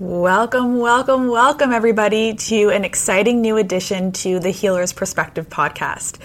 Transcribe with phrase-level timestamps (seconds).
[0.00, 6.18] Welcome, welcome, welcome, everybody, to an exciting new addition to the Healer's Perspective podcast.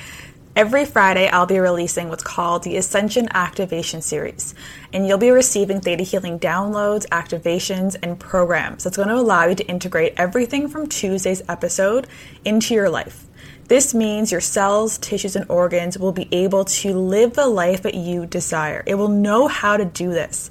[0.55, 4.55] Every Friday, I'll be releasing what's called the Ascension Activation Series,
[4.91, 9.53] and you'll be receiving Theta Healing downloads, activations, and programs that's going to allow you
[9.53, 12.07] to integrate everything from Tuesday's episode
[12.43, 13.27] into your life.
[13.67, 17.93] This means your cells, tissues, and organs will be able to live the life that
[17.93, 18.81] you desire.
[18.87, 20.49] It will know how to do this.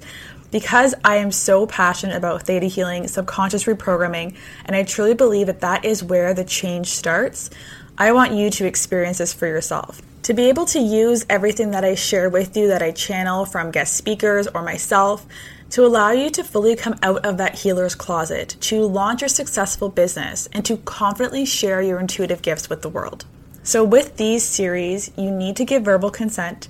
[0.50, 4.34] Because I am so passionate about theta healing, subconscious reprogramming,
[4.64, 7.50] and I truly believe that that is where the change starts,
[7.98, 10.00] I want you to experience this for yourself.
[10.22, 13.70] To be able to use everything that I share with you, that I channel from
[13.70, 15.26] guest speakers or myself,
[15.70, 19.88] to allow you to fully come out of that healer's closet, to launch your successful
[19.88, 23.26] business, and to confidently share your intuitive gifts with the world.
[23.62, 26.68] So, with these series, you need to give verbal consent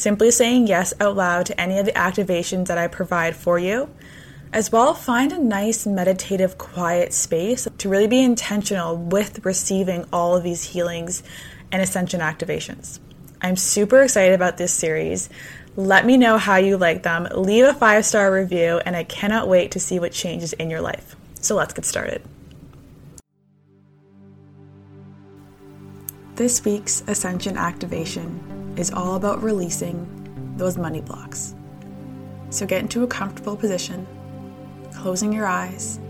[0.00, 3.90] simply saying yes out loud to any of the activations that I provide for you.
[4.52, 10.34] As well, find a nice meditative, quiet space to really be intentional with receiving all
[10.34, 11.22] of these healings
[11.70, 12.98] and ascension activations.
[13.42, 15.28] I'm super excited about this series.
[15.76, 17.28] Let me know how you like them.
[17.32, 20.80] Leave a five star review, and I cannot wait to see what changes in your
[20.80, 21.14] life.
[21.40, 22.22] So let's get started.
[26.34, 30.06] This week's Ascension activation is all about releasing
[30.56, 31.54] those money blocks.
[32.50, 34.06] So get into a comfortable position,
[34.92, 36.00] closing your eyes,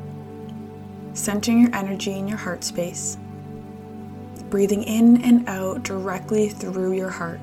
[1.14, 3.18] centering your energy in your heart space,
[4.48, 7.40] breathing in and out directly through your heart.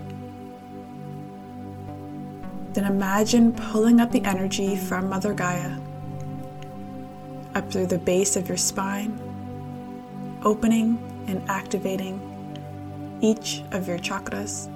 [2.73, 5.77] Then imagine pulling up the energy from Mother Gaia
[7.55, 9.19] up through the base of your spine,
[10.43, 12.21] opening and activating
[13.21, 14.71] each of your chakras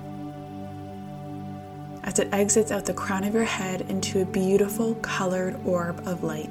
[2.11, 6.25] as it exits out the crown of your head into a beautiful colored orb of
[6.25, 6.49] light.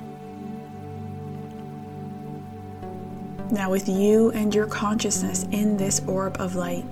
[3.50, 6.86] Now, with you and your consciousness in this orb of light,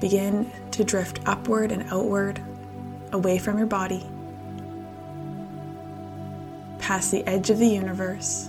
[0.00, 2.40] begin to drift upward and outward,
[3.12, 4.06] away from your body,
[6.78, 8.48] past the edge of the universe,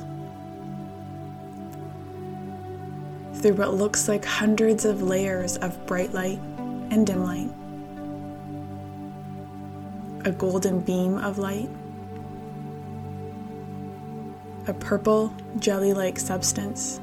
[3.34, 6.40] through what looks like hundreds of layers of bright light
[6.94, 7.50] and dim light,
[10.26, 11.68] a golden beam of light,
[14.68, 17.02] a purple jelly like substance,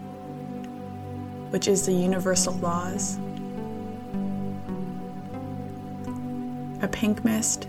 [1.50, 3.18] which is the universal laws,
[6.82, 7.66] a pink mist,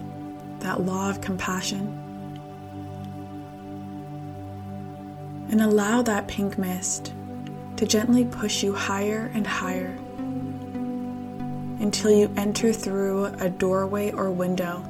[0.59, 1.97] that law of compassion.
[5.49, 7.15] And allow that pink mist
[7.77, 9.97] to gently push you higher and higher
[11.81, 14.83] until you enter through a doorway or window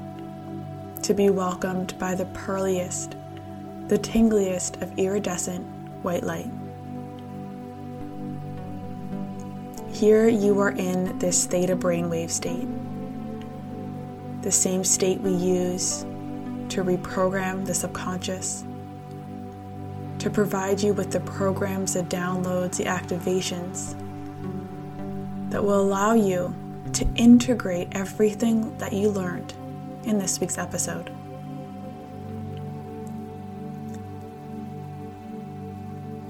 [1.02, 3.16] to be welcomed by the pearliest,
[3.88, 5.66] the tingliest of iridescent
[6.04, 6.50] white light.
[9.94, 12.68] Here you are in this theta brainwave state,
[14.42, 16.02] the same state we use
[16.70, 18.66] to reprogram the subconscious,
[20.20, 23.96] to provide you with the programs, the downloads, the activations
[25.52, 26.54] that will allow you
[26.94, 29.54] to integrate everything that you learned
[30.04, 31.12] in this week's episode.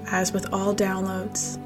[0.08, 1.58] As with all downloads,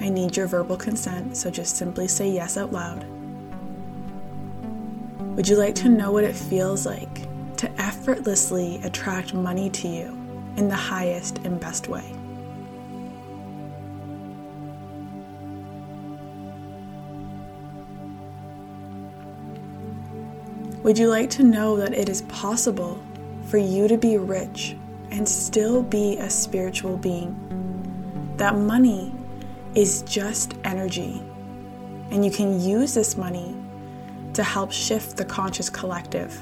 [0.00, 3.04] I need your verbal consent, so just simply say yes out loud.
[5.34, 10.08] Would you like to know what it feels like to effortlessly attract money to you
[10.56, 12.14] in the highest and best way?
[20.84, 23.02] Would you like to know that it is possible
[23.46, 24.76] for you to be rich
[25.10, 27.34] and still be a spiritual being?
[28.36, 29.12] That money
[29.74, 31.20] is just energy,
[32.12, 33.56] and you can use this money
[34.34, 36.40] to help shift the conscious collective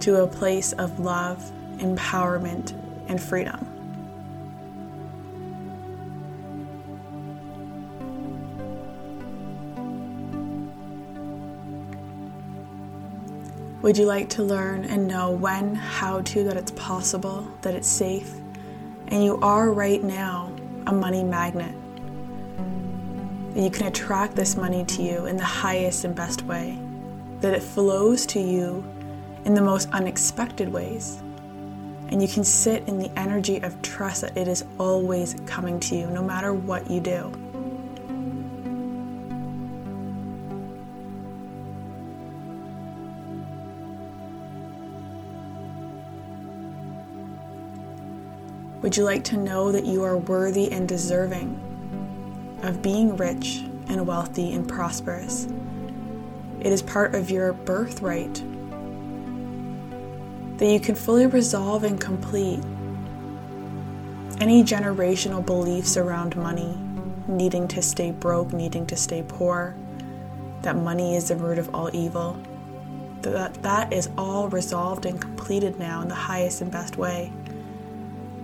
[0.00, 2.72] to a place of love, empowerment,
[3.08, 3.73] and freedom.
[13.84, 17.86] Would you like to learn and know when, how to, that it's possible, that it's
[17.86, 18.32] safe?
[19.08, 20.50] And you are right now
[20.86, 21.74] a money magnet.
[23.52, 26.78] That you can attract this money to you in the highest and best way.
[27.40, 28.82] That it flows to you
[29.44, 31.22] in the most unexpected ways.
[32.08, 35.94] And you can sit in the energy of trust that it is always coming to
[35.94, 37.43] you, no matter what you do.
[48.84, 51.58] Would you like to know that you are worthy and deserving
[52.62, 55.48] of being rich and wealthy and prosperous?
[56.60, 58.34] It is part of your birthright
[60.58, 62.62] that you can fully resolve and complete
[64.38, 66.78] any generational beliefs around money,
[67.26, 69.74] needing to stay broke, needing to stay poor,
[70.60, 72.38] that money is the root of all evil.
[73.22, 77.32] That that is all resolved and completed now in the highest and best way,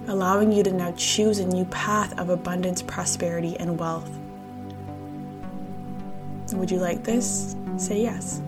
[0.08, 4.10] allowing you to now choose a new path of abundance, prosperity, and wealth.
[6.52, 7.54] Would you like this?
[7.76, 8.42] Say yes.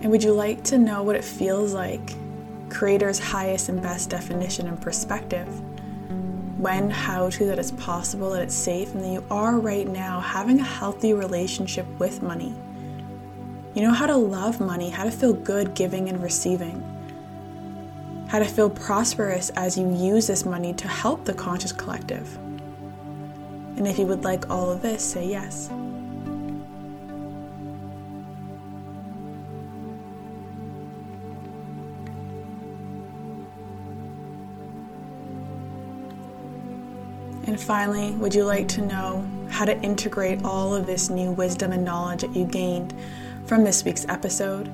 [0.00, 2.14] And would you like to know what it feels like?
[2.70, 5.48] Creator's highest and best definition and perspective.
[6.58, 10.20] When, how to, that it's possible, that it's safe, and that you are right now
[10.20, 12.54] having a healthy relationship with money.
[13.74, 16.82] You know how to love money, how to feel good giving and receiving,
[18.28, 22.36] how to feel prosperous as you use this money to help the conscious collective.
[23.76, 25.70] And if you would like all of this, say yes.
[37.46, 41.72] And finally, would you like to know how to integrate all of this new wisdom
[41.72, 42.94] and knowledge that you gained
[43.46, 44.70] from this week's episode,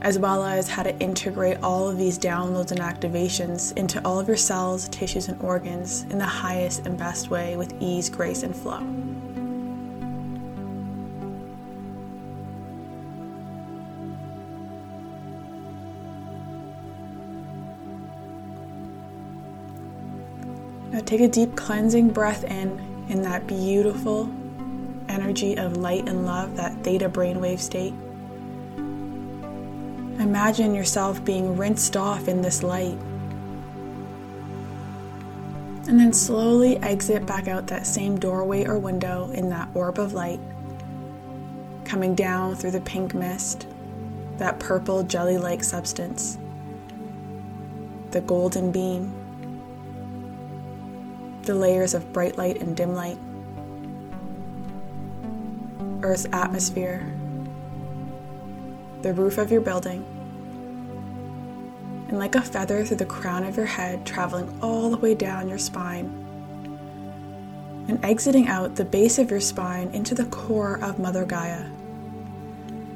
[0.00, 4.26] as well as how to integrate all of these downloads and activations into all of
[4.26, 8.54] your cells, tissues, and organs in the highest and best way with ease, grace, and
[8.54, 8.80] flow?
[20.96, 24.30] Now take a deep cleansing breath in in that beautiful
[25.10, 27.92] energy of light and love, that theta brainwave state.
[30.18, 32.96] Imagine yourself being rinsed off in this light.
[35.86, 40.14] And then slowly exit back out that same doorway or window in that orb of
[40.14, 40.40] light,
[41.84, 43.66] coming down through the pink mist,
[44.38, 46.38] that purple jelly like substance,
[48.12, 49.25] the golden beam
[51.46, 53.18] the layers of bright light and dim light,
[56.02, 57.06] Earth's atmosphere,
[59.02, 60.04] the roof of your building,
[62.08, 65.48] and like a feather through the crown of your head, traveling all the way down
[65.48, 66.06] your spine,
[67.88, 71.64] and exiting out the base of your spine into the core of Mother Gaia,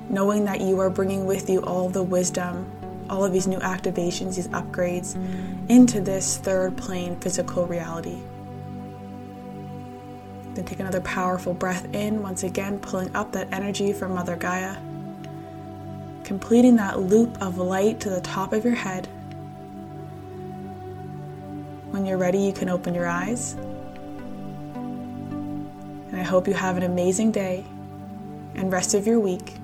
[0.08, 2.68] knowing that you are bringing with you all the wisdom,
[3.08, 5.14] all of these new activations, these upgrades
[5.68, 8.20] into this third plane physical reality.
[10.54, 14.76] Then take another powerful breath in, once again pulling up that energy from Mother Gaia,
[16.24, 19.06] completing that loop of light to the top of your head.
[21.90, 23.54] When you're ready, you can open your eyes.
[24.74, 27.64] And I hope you have an amazing day
[28.54, 29.54] and rest of your week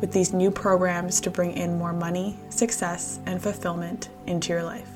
[0.00, 4.90] with these new programs to bring in more money, success, and fulfillment into your life.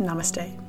[0.00, 0.65] Namaste.